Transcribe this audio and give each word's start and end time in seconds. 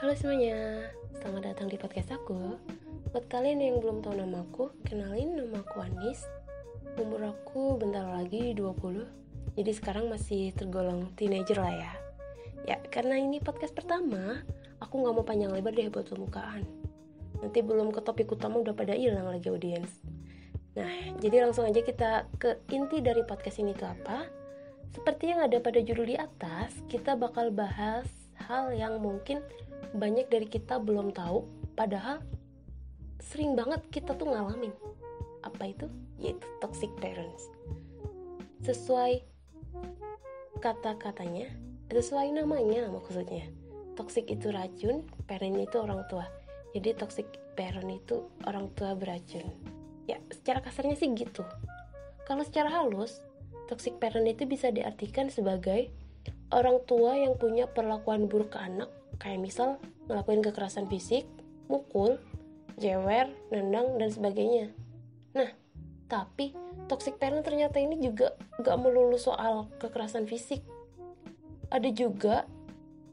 Halo 0.00 0.16
semuanya, 0.16 0.88
selamat 1.20 1.52
datang 1.52 1.68
di 1.68 1.76
podcast 1.76 2.16
aku. 2.16 2.56
Buat 3.12 3.28
kalian 3.28 3.60
yang 3.60 3.84
belum 3.84 4.00
tahu 4.00 4.16
namaku, 4.16 4.72
kenalin 4.88 5.36
nama 5.36 5.60
aku 5.60 5.76
Anis. 5.76 6.24
Umur 6.96 7.36
aku 7.36 7.76
bentar 7.76 8.08
lagi 8.08 8.56
20, 8.56 8.80
jadi 9.60 9.72
sekarang 9.76 10.08
masih 10.08 10.56
tergolong 10.56 11.12
teenager 11.20 11.60
lah 11.60 11.76
ya. 11.76 11.92
Ya, 12.64 12.76
karena 12.88 13.20
ini 13.20 13.44
podcast 13.44 13.76
pertama, 13.76 14.40
aku 14.80 15.04
nggak 15.04 15.20
mau 15.20 15.20
panjang 15.20 15.52
lebar 15.52 15.76
deh 15.76 15.92
buat 15.92 16.08
pembukaan. 16.08 16.64
Nanti 17.44 17.60
belum 17.60 17.92
ke 17.92 18.00
topik 18.00 18.32
utama 18.32 18.56
udah 18.64 18.72
pada 18.72 18.96
hilang 18.96 19.28
lagi 19.28 19.52
audiens. 19.52 20.00
Nah, 20.80 21.12
jadi 21.20 21.44
langsung 21.44 21.68
aja 21.68 21.84
kita 21.84 22.24
ke 22.40 22.56
inti 22.72 23.04
dari 23.04 23.20
podcast 23.28 23.60
ini 23.60 23.76
tuh 23.76 23.92
apa? 23.92 24.24
Seperti 24.96 25.28
yang 25.28 25.44
ada 25.44 25.60
pada 25.60 25.76
judul 25.84 26.08
di 26.08 26.16
atas, 26.16 26.72
kita 26.88 27.20
bakal 27.20 27.52
bahas 27.52 28.19
hal 28.50 28.74
yang 28.74 28.98
mungkin 28.98 29.46
banyak 29.94 30.26
dari 30.26 30.50
kita 30.50 30.82
belum 30.82 31.14
tahu 31.14 31.46
padahal 31.78 32.18
sering 33.22 33.54
banget 33.54 33.78
kita 33.94 34.18
tuh 34.18 34.26
ngalamin. 34.26 34.74
Apa 35.46 35.70
itu? 35.70 35.86
Yaitu 36.18 36.42
toxic 36.58 36.90
parents. 36.98 37.46
Sesuai 38.66 39.22
kata-katanya 40.58 41.46
sesuai 41.90 42.34
namanya 42.34 42.90
maksudnya. 42.90 43.46
Toxic 43.94 44.26
itu 44.26 44.50
racun 44.50 45.06
parent 45.30 45.58
itu 45.58 45.76
orang 45.78 46.02
tua. 46.10 46.26
Jadi 46.74 46.94
toxic 46.98 47.26
parent 47.54 47.86
itu 47.86 48.26
orang 48.46 48.70
tua 48.74 48.98
beracun. 48.98 49.46
Ya 50.10 50.18
secara 50.34 50.58
kasarnya 50.58 50.98
sih 50.98 51.10
gitu. 51.14 51.46
Kalau 52.26 52.42
secara 52.42 52.70
halus 52.70 53.22
toxic 53.70 53.98
parent 54.02 54.26
itu 54.26 54.46
bisa 54.46 54.70
diartikan 54.74 55.30
sebagai 55.30 55.90
orang 56.50 56.82
tua 56.86 57.14
yang 57.14 57.38
punya 57.38 57.70
perlakuan 57.70 58.26
buruk 58.26 58.54
ke 58.54 58.58
anak 58.58 58.90
kayak 59.20 59.38
misal 59.38 59.76
ngelakuin 60.10 60.42
kekerasan 60.42 60.90
fisik, 60.90 61.28
mukul, 61.70 62.18
jewer, 62.80 63.30
nendang, 63.52 64.00
dan 64.00 64.10
sebagainya. 64.10 64.72
Nah, 65.36 65.52
tapi 66.10 66.56
toxic 66.90 67.20
parent 67.20 67.46
ternyata 67.46 67.78
ini 67.78 68.00
juga 68.02 68.34
gak 68.58 68.80
melulu 68.80 69.14
soal 69.20 69.70
kekerasan 69.78 70.26
fisik. 70.26 70.64
Ada 71.70 71.94
juga 71.94 72.48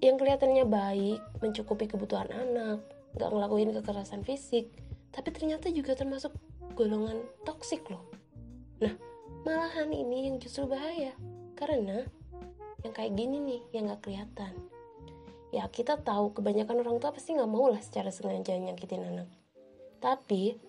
yang 0.02 0.18
kelihatannya 0.18 0.66
baik, 0.66 1.22
mencukupi 1.44 1.86
kebutuhan 1.86 2.32
anak, 2.34 2.82
gak 3.20 3.30
ngelakuin 3.30 3.76
kekerasan 3.78 4.26
fisik, 4.26 4.74
tapi 5.14 5.30
ternyata 5.30 5.70
juga 5.70 5.94
termasuk 5.94 6.34
golongan 6.74 7.22
toxic 7.46 7.86
loh. 7.92 8.02
Nah, 8.82 8.98
malahan 9.46 9.94
ini 9.94 10.32
yang 10.32 10.42
justru 10.42 10.66
bahaya, 10.66 11.14
karena 11.54 12.10
yang 12.86 12.94
kayak 12.94 13.14
gini 13.18 13.38
nih 13.42 13.62
yang 13.74 13.90
gak 13.90 14.06
kelihatan. 14.06 14.54
Ya 15.56 15.64
kita 15.72 15.96
tahu 16.04 16.36
kebanyakan 16.36 16.84
orang 16.84 16.98
tua 17.00 17.16
pasti 17.16 17.32
nggak 17.32 17.48
mau 17.48 17.72
lah 17.72 17.80
secara 17.80 18.12
sengaja 18.12 18.54
nyakitin 18.60 19.08
anak. 19.08 19.30
Tapi 20.04 20.60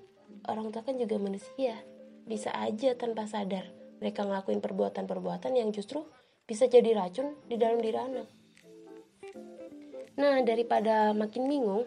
orang 0.47 0.71
tua 0.71 0.87
kan 0.87 0.95
juga 0.97 1.19
manusia. 1.19 1.83
Bisa 2.29 2.55
aja 2.55 2.95
tanpa 2.95 3.27
sadar 3.27 3.67
mereka 3.99 4.23
ngelakuin 4.23 4.63
perbuatan-perbuatan 4.63 5.59
yang 5.59 5.75
justru 5.75 6.07
bisa 6.47 6.71
jadi 6.71 6.95
racun 6.95 7.35
di 7.51 7.59
dalam 7.59 7.83
diri 7.83 7.99
anak. 7.99 8.29
Nah 10.15 10.41
daripada 10.47 11.11
makin 11.13 11.51
bingung 11.51 11.85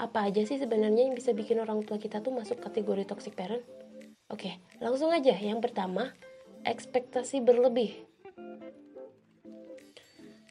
apa 0.00 0.26
aja 0.26 0.42
sih 0.42 0.58
sebenarnya 0.58 1.06
yang 1.06 1.14
bisa 1.14 1.30
bikin 1.30 1.62
orang 1.62 1.86
tua 1.86 2.00
kita 2.00 2.18
tuh 2.18 2.34
masuk 2.34 2.58
kategori 2.58 3.04
toxic 3.04 3.36
parent? 3.36 3.62
Oke 4.32 4.58
langsung 4.80 5.12
aja. 5.12 5.36
Yang 5.36 5.70
pertama 5.70 6.16
ekspektasi 6.64 7.44
berlebih 7.44 8.13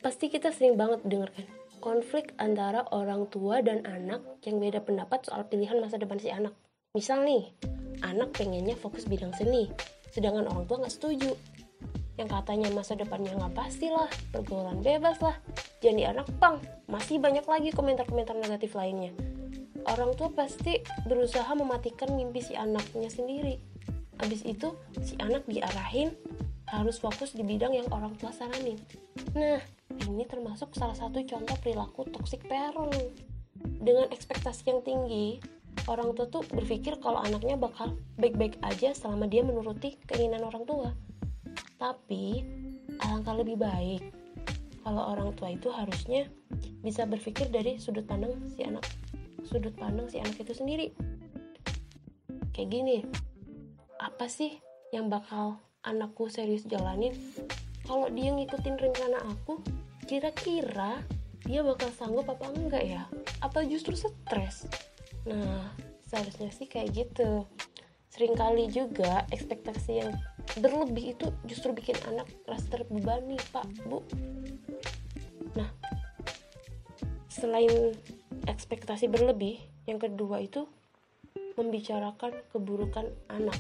pasti 0.04 0.28
kita 0.28 0.52
sering 0.52 0.76
banget 0.76 1.00
dengarkan 1.08 1.48
konflik 1.80 2.36
antara 2.36 2.84
orang 2.92 3.28
tua 3.32 3.64
dan 3.64 3.88
anak 3.88 4.20
yang 4.44 4.60
beda 4.60 4.84
pendapat 4.84 5.24
soal 5.24 5.48
pilihan 5.48 5.80
masa 5.80 5.96
depan 5.96 6.20
si 6.20 6.28
anak. 6.28 6.52
Misal 6.92 7.24
nih, 7.24 7.52
anak 8.04 8.36
pengennya 8.36 8.76
fokus 8.76 9.08
bidang 9.08 9.32
seni, 9.36 9.72
sedangkan 10.12 10.48
orang 10.52 10.68
tua 10.68 10.84
nggak 10.84 10.96
setuju. 10.96 11.32
Yang 12.20 12.30
katanya 12.30 12.68
masa 12.72 12.96
depannya 12.96 13.36
nggak 13.36 13.56
pasti 13.56 13.92
lah, 13.92 14.08
pergaulan 14.32 14.80
bebas 14.80 15.20
lah, 15.20 15.36
jadi 15.84 16.16
anak 16.16 16.32
pang, 16.40 16.60
masih 16.88 17.20
banyak 17.20 17.44
lagi 17.44 17.76
komentar-komentar 17.76 18.36
negatif 18.40 18.76
lainnya. 18.80 19.12
Orang 19.84 20.16
tua 20.16 20.32
pasti 20.32 20.80
berusaha 21.04 21.52
mematikan 21.52 22.16
mimpi 22.16 22.40
si 22.40 22.56
anaknya 22.56 23.12
sendiri. 23.12 23.60
Abis 24.24 24.48
itu, 24.48 24.72
si 25.04 25.20
anak 25.20 25.44
diarahin 25.52 26.16
harus 26.74 26.98
fokus 26.98 27.38
di 27.38 27.46
bidang 27.46 27.78
yang 27.78 27.88
orang 27.94 28.18
tua 28.18 28.34
saranin. 28.34 28.82
Nah, 29.38 29.62
ini 30.10 30.26
termasuk 30.26 30.74
salah 30.74 30.98
satu 30.98 31.22
contoh 31.22 31.58
perilaku 31.62 32.10
toxic 32.10 32.42
parent. 32.50 33.14
Dengan 33.64 34.10
ekspektasi 34.10 34.74
yang 34.74 34.82
tinggi, 34.82 35.38
orang 35.86 36.18
tua 36.18 36.28
tuh 36.28 36.44
berpikir 36.50 36.98
kalau 37.00 37.22
anaknya 37.22 37.56
bakal 37.56 37.94
baik-baik 38.18 38.58
aja 38.66 38.92
selama 38.92 39.30
dia 39.30 39.46
menuruti 39.46 39.96
keinginan 40.10 40.50
orang 40.50 40.66
tua. 40.66 40.90
Tapi, 41.78 42.44
alangkah 43.06 43.38
lebih 43.38 43.62
baik 43.62 44.02
kalau 44.84 45.16
orang 45.16 45.32
tua 45.40 45.56
itu 45.56 45.72
harusnya 45.72 46.28
bisa 46.84 47.08
berpikir 47.08 47.48
dari 47.48 47.80
sudut 47.80 48.04
pandang 48.04 48.36
si 48.52 48.68
anak 48.68 48.84
sudut 49.48 49.72
pandang 49.76 50.08
si 50.12 50.20
anak 50.20 50.36
itu 50.40 50.52
sendiri. 50.56 50.92
Kayak 52.54 52.70
gini, 52.70 52.98
apa 53.98 54.28
sih 54.30 54.60
yang 54.94 55.10
bakal 55.10 55.58
anakku 55.84 56.32
serius 56.32 56.64
jalanin 56.68 57.12
kalau 57.84 58.08
dia 58.08 58.32
ngikutin 58.32 58.80
rencana 58.80 59.20
aku 59.28 59.60
kira-kira 60.08 61.04
dia 61.44 61.60
bakal 61.60 61.92
sanggup 61.92 62.28
apa 62.32 62.48
enggak 62.56 62.84
ya? 62.88 63.04
Apa 63.44 63.68
justru 63.68 64.00
stres? 64.00 64.64
Nah 65.28 65.76
seharusnya 66.08 66.48
sih 66.56 66.68
kayak 66.72 66.96
gitu. 66.96 67.44
Seringkali 68.14 68.72
juga 68.72 69.28
ekspektasi 69.34 69.92
yang 70.00 70.12
berlebih 70.60 71.18
itu 71.18 71.28
justru 71.44 71.76
bikin 71.76 72.00
anak 72.08 72.30
rasa 72.48 72.80
terbebani 72.80 73.36
pak 73.52 73.68
bu. 73.84 74.00
Nah 75.60 75.68
selain 77.28 77.92
ekspektasi 78.48 79.12
berlebih 79.12 79.60
yang 79.84 80.00
kedua 80.00 80.40
itu 80.40 80.64
membicarakan 81.60 82.32
keburukan 82.56 83.12
anak 83.28 83.60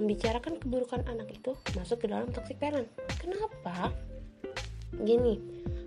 membicarakan 0.00 0.56
keburukan 0.56 1.04
anak 1.06 1.28
itu 1.36 1.52
masuk 1.76 2.02
ke 2.02 2.06
dalam 2.08 2.32
toxic 2.32 2.56
parent. 2.56 2.88
Kenapa? 3.20 3.92
Gini, 4.96 5.38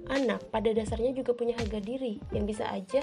anak 0.07 0.47
pada 0.53 0.71
dasarnya 0.71 1.11
juga 1.17 1.33
punya 1.33 1.57
harga 1.57 1.81
diri 1.81 2.21
yang 2.31 2.45
bisa 2.45 2.69
aja 2.69 3.01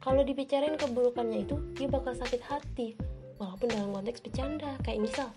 kalau 0.00 0.22
dibicarain 0.22 0.78
keburukannya 0.78 1.42
itu 1.42 1.58
dia 1.74 1.90
bakal 1.90 2.14
sakit 2.14 2.40
hati. 2.46 2.94
Walaupun 3.36 3.68
dalam 3.68 3.92
konteks 3.92 4.22
bercanda 4.22 4.78
kayak 4.86 5.02
misal 5.02 5.28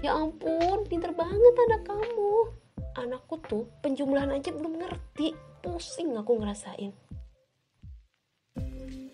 ya 0.00 0.16
ampun 0.16 0.86
pinter 0.88 1.10
banget 1.12 1.54
anak 1.68 1.82
kamu. 1.84 2.32
Anakku 2.96 3.36
tuh 3.44 3.68
penjumlahan 3.84 4.32
aja 4.32 4.54
belum 4.54 4.80
ngerti 4.80 5.36
pusing 5.60 6.16
aku 6.16 6.40
ngerasain. 6.40 6.94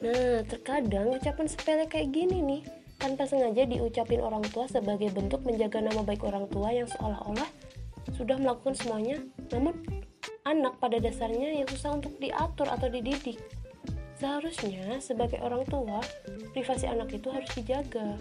Nah 0.03 0.45
terkadang 0.47 1.19
ucapan 1.19 1.47
sepele 1.51 1.89
kayak 1.91 2.15
gini 2.15 2.39
nih 2.43 2.63
tanpa 3.03 3.27
sengaja 3.27 3.67
diucapin 3.67 4.23
orang 4.23 4.47
tua 4.55 4.71
sebagai 4.71 5.11
bentuk 5.11 5.43
menjaga 5.43 5.83
nama 5.83 6.07
baik 6.07 6.23
orang 6.23 6.47
tua 6.47 6.71
yang 6.71 6.87
seolah-olah 6.87 7.51
sudah 8.15 8.39
melakukan 8.39 8.79
semuanya 8.79 9.19
namun 9.51 9.75
anak 10.47 10.79
pada 10.79 10.99
dasarnya 10.99 11.63
yang 11.63 11.67
susah 11.71 11.99
untuk 11.99 12.15
diatur 12.19 12.67
atau 12.67 12.91
dididik. 12.91 13.39
Seharusnya 14.19 15.03
sebagai 15.03 15.43
orang 15.43 15.67
tua, 15.67 15.99
privasi 16.55 16.87
anak 16.87 17.11
itu 17.11 17.27
harus 17.31 17.51
dijaga. 17.59 18.19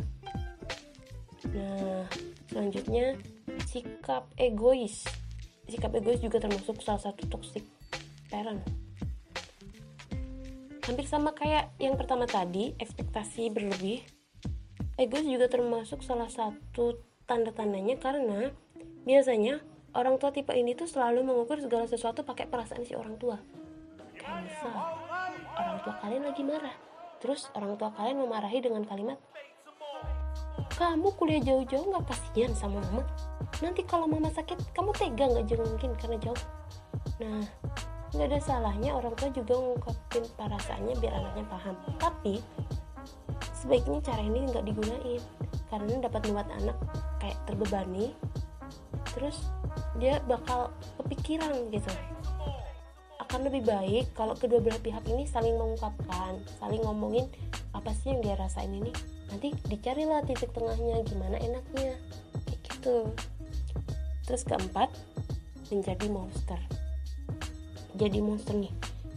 Nah, 1.53 2.06
selanjutnya 2.50 3.18
sikap 3.69 4.30
egois. 4.38 5.06
Sikap 5.69 5.94
egois 5.94 6.22
juga 6.22 6.42
termasuk 6.42 6.81
salah 6.81 7.01
satu 7.01 7.25
toxic 7.30 7.66
parent. 8.33 8.62
Hampir 10.81 11.06
sama 11.06 11.38
kayak 11.38 11.69
yang 11.78 11.94
pertama 11.94 12.25
tadi, 12.25 12.74
ekspektasi 12.81 13.54
berlebih. 13.54 14.01
Egois 15.00 15.28
juga 15.28 15.48
termasuk 15.48 16.04
salah 16.04 16.28
satu 16.28 17.00
tanda-tandanya 17.30 17.96
karena 18.00 18.52
biasanya 19.08 19.64
orang 19.96 20.20
tua 20.20 20.32
tipe 20.36 20.52
ini 20.52 20.76
tuh 20.76 20.88
selalu 20.88 21.24
mengukur 21.26 21.60
segala 21.60 21.88
sesuatu 21.88 22.24
pakai 22.24 22.48
perasaan 22.48 22.84
si 22.84 22.96
orang 22.96 23.16
tua. 23.20 23.40
Kayak 24.16 24.46
misal 24.46 24.74
orang 25.58 25.78
tua 25.84 25.94
kalian 26.00 26.24
lagi 26.28 26.44
marah 26.46 26.76
terus 27.22 27.54
orang 27.54 27.78
tua 27.78 27.94
kalian 27.94 28.18
memarahi 28.18 28.60
dengan 28.66 28.82
kalimat 28.82 29.22
kamu 30.82 31.14
kuliah 31.14 31.42
jauh-jauh 31.46 31.94
nggak 31.94 32.10
kasihan 32.10 32.54
sama 32.58 32.82
mama? 32.82 33.06
Nanti 33.62 33.86
kalau 33.86 34.10
mama 34.10 34.34
sakit 34.34 34.74
kamu 34.74 34.90
tega 34.98 35.30
nggak 35.30 35.46
jengukin 35.46 35.94
karena 35.94 36.18
jauh? 36.18 36.42
Nah 37.22 37.46
nggak 38.12 38.28
ada 38.34 38.40
salahnya 38.42 38.90
orang 38.98 39.14
tua 39.14 39.30
juga 39.30 39.62
ngungkapin 39.62 40.26
perasaannya 40.34 40.96
biar 40.98 41.14
anaknya 41.22 41.46
paham. 41.54 41.76
Tapi 42.02 42.42
sebaiknya 43.62 44.02
cara 44.02 44.22
ini 44.25 44.50
nggak 44.50 44.66
digunain. 44.66 45.22
Karena 45.69 46.04
dapat 46.04 46.22
membuat 46.28 46.50
anak 46.58 46.78
kayak 47.22 47.38
terbebani 47.48 48.12
terus 49.16 49.48
dia 50.00 50.19
bakal 50.25 50.74
kepikiran 51.00 51.69
gitu. 51.72 51.92
Akan 53.22 53.48
lebih 53.48 53.63
baik 53.63 54.12
kalau 54.18 54.36
kedua 54.36 54.60
belah 54.60 54.81
pihak 54.81 55.06
ini 55.08 55.24
saling 55.24 55.56
mengungkapkan 55.56 56.42
saling 56.60 56.84
ngomongin 56.84 57.31
apa 57.72 57.96
sih 57.96 58.12
yang 58.12 58.19
dia 58.19 58.36
rasain 58.36 58.72
ini? 58.72 58.92
Nanti 59.31 59.56
dicarilah 59.72 60.28
titik 60.28 60.52
tengahnya 60.52 61.07
gimana 61.07 61.40
enaknya. 61.40 61.96
Kayak 62.44 62.60
gitu. 62.68 62.98
Terus 64.28 64.44
keempat 64.44 64.92
menjadi 65.72 66.07
monster. 66.12 66.60
Jadi 67.96 68.19
monster 68.19 68.56
nih 68.60 68.74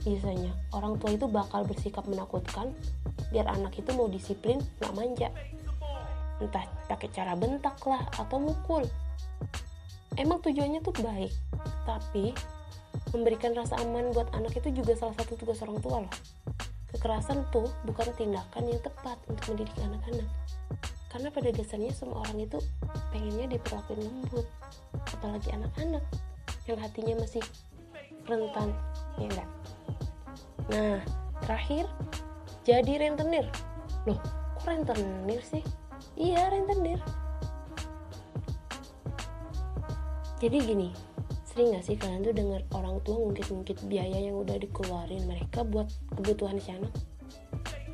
biasanya. 0.06 0.52
Orang 0.70 1.02
tua 1.02 1.18
itu 1.18 1.26
bakal 1.26 1.66
bersikap 1.66 2.06
menakutkan 2.06 2.70
biar 3.32 3.46
anak 3.48 3.76
itu 3.78 3.90
mau 3.94 4.08
disiplin 4.10 4.60
nggak 4.80 4.94
manja. 4.96 5.28
Entah 6.42 6.66
pakai 6.90 7.08
cara 7.12 7.38
bentak 7.38 7.78
lah 7.86 8.04
atau 8.18 8.40
mukul. 8.42 8.84
Emang 10.14 10.38
tujuannya 10.42 10.80
tuh 10.82 10.94
baik 11.02 11.32
tapi 11.84 12.30
memberikan 13.10 13.54
rasa 13.54 13.78
aman 13.82 14.14
buat 14.14 14.30
anak 14.34 14.54
itu 14.58 14.82
juga 14.82 14.94
salah 14.94 15.14
satu 15.18 15.38
tugas 15.38 15.62
orang 15.62 15.78
tua 15.82 15.96
loh. 16.06 16.14
Kekerasan 16.94 17.42
tuh 17.50 17.66
bukan 17.82 18.06
tindakan 18.14 18.70
yang 18.70 18.80
tepat 18.82 19.18
untuk 19.26 19.44
mendidik 19.50 19.74
anak-anak. 19.82 20.30
Karena 21.10 21.28
pada 21.30 21.50
dasarnya 21.50 21.90
semua 21.94 22.22
orang 22.26 22.42
itu 22.42 22.58
pengennya 23.14 23.46
diperlakukan 23.58 24.02
lembut 24.02 24.46
apalagi 25.14 25.48
anak-anak 25.54 26.04
yang 26.66 26.78
hatinya 26.80 27.14
masih 27.22 27.42
rentan 28.24 28.72
ya 29.20 29.26
enggak 29.28 29.48
nah 30.72 30.98
terakhir 31.44 31.84
jadi 32.64 32.92
rentenir. 33.08 33.46
Loh 34.08 34.18
kok 34.58 34.64
rentenir 34.64 35.40
sih? 35.44 35.60
Iya 36.16 36.48
rentenir. 36.48 36.98
Jadi 40.40 40.58
gini 40.60 40.90
sering 41.54 41.70
gak 41.70 41.86
sih 41.86 41.94
kalian 41.94 42.26
tuh 42.26 42.34
dengar 42.34 42.66
orang 42.74 42.98
tua 43.06 43.14
ngungkit-ngungkit 43.14 43.86
biaya 43.86 44.18
yang 44.18 44.42
udah 44.42 44.58
dikeluarin 44.58 45.22
mereka 45.22 45.62
buat 45.62 45.86
kebutuhan 46.18 46.58
si 46.58 46.74
anak? 46.74 46.90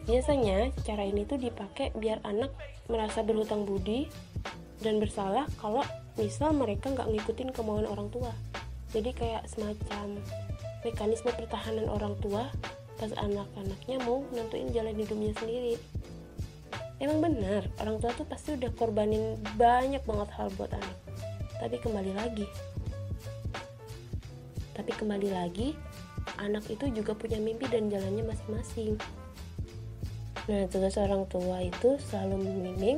Biasanya 0.08 0.72
cara 0.81 1.05
ini 1.05 1.28
tuh 1.28 1.37
dipakai 1.37 1.93
biar 1.93 2.25
anak 2.25 2.49
merasa 2.88 3.20
berhutang 3.20 3.69
budi 3.69 4.08
dan 4.81 4.96
bersalah 4.96 5.44
kalau 5.61 5.84
misal 6.17 6.56
mereka 6.56 6.88
nggak 6.88 7.05
ngikutin 7.12 7.52
kemauan 7.52 7.84
orang 7.84 8.08
tua. 8.08 8.32
Jadi 8.96 9.12
kayak 9.12 9.44
semacam 9.44 10.19
mekanisme 10.81 11.28
pertahanan 11.37 11.93
orang 11.93 12.17
tua 12.25 12.49
pas 12.96 13.12
anak-anaknya 13.14 13.96
mau 14.02 14.25
nentuin 14.32 14.72
jalan 14.72 14.96
hidupnya 14.96 15.37
sendiri 15.37 15.75
emang 16.98 17.20
benar 17.20 17.69
orang 17.78 18.00
tua 18.02 18.10
tuh 18.16 18.26
pasti 18.26 18.56
udah 18.56 18.72
korbanin 18.75 19.38
banyak 19.54 20.02
banget 20.02 20.28
hal 20.34 20.48
buat 20.58 20.72
anak 20.75 20.98
tapi 21.60 21.76
kembali 21.78 22.12
lagi 22.16 22.48
tapi 24.81 24.96
kembali 24.96 25.28
lagi, 25.28 25.76
anak 26.40 26.64
itu 26.72 26.88
juga 26.88 27.12
punya 27.12 27.37
mimpi 27.37 27.69
dan 27.69 27.92
jalannya 27.92 28.25
masing-masing. 28.25 28.96
Nah, 30.48 30.64
tugas 30.72 30.96
orang 30.96 31.28
tua 31.28 31.60
itu 31.60 32.00
selalu 32.08 32.40
membimbing 32.40 32.96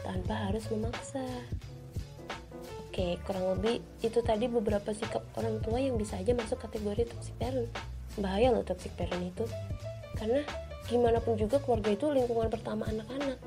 tanpa 0.00 0.48
harus 0.48 0.64
memaksa. 0.72 1.20
Oke, 2.88 3.20
kurang 3.28 3.60
lebih 3.60 3.84
itu 4.00 4.24
tadi 4.24 4.48
beberapa 4.48 4.88
sikap 4.96 5.20
orang 5.36 5.60
tua 5.60 5.76
yang 5.76 6.00
bisa 6.00 6.16
aja 6.16 6.32
masuk 6.32 6.64
kategori 6.64 7.12
toxic 7.12 7.36
parent. 7.36 7.68
Bahaya 8.18 8.50
loh 8.50 8.66
toxic 8.66 8.92
parent 8.98 9.22
itu. 9.22 9.44
Karena 10.18 10.42
gimana 10.90 11.22
pun 11.22 11.38
juga 11.38 11.62
keluarga 11.62 11.94
itu 11.94 12.06
lingkungan 12.10 12.50
pertama 12.50 12.86
anak-anak. 12.90 13.38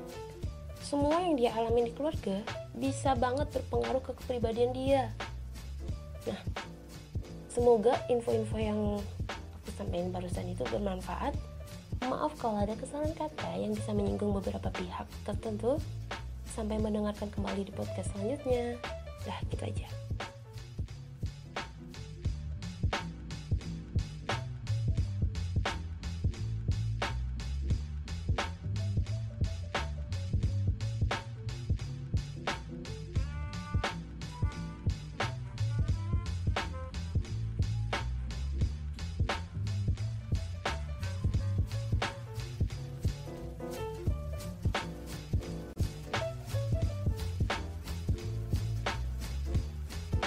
Semua 0.82 1.22
yang 1.22 1.36
dia 1.36 1.52
alami 1.54 1.88
di 1.88 1.92
keluarga 1.92 2.42
bisa 2.76 3.14
banget 3.16 3.48
berpengaruh 3.52 4.02
ke 4.02 4.12
kepribadian 4.16 4.72
dia. 4.74 5.12
Nah, 6.26 6.40
Semoga 7.52 7.92
info-info 8.08 8.56
yang 8.56 8.80
aku 9.28 9.68
sampaikan 9.76 10.08
barusan 10.08 10.56
itu 10.56 10.64
bermanfaat. 10.72 11.36
Maaf 12.08 12.32
kalau 12.40 12.64
ada 12.64 12.72
kesalahan 12.72 13.12
kata 13.12 13.60
yang 13.60 13.76
bisa 13.76 13.92
menyinggung 13.92 14.32
beberapa 14.32 14.72
pihak 14.72 15.04
tertentu. 15.28 15.76
Sampai 16.48 16.80
mendengarkan 16.80 17.28
kembali 17.28 17.68
di 17.68 17.72
podcast 17.76 18.08
selanjutnya. 18.16 18.80
Dah, 19.28 19.36
gitu 19.52 19.68
aja. 19.68 19.84